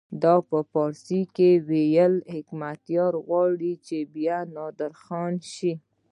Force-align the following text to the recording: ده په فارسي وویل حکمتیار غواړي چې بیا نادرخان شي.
ده 0.21 0.33
په 0.49 0.59
فارسي 0.71 1.21
وویل 1.67 2.15
حکمتیار 2.33 3.13
غواړي 3.25 3.73
چې 3.85 3.97
بیا 4.15 4.37
نادرخان 4.55 5.33
شي. 5.53 5.73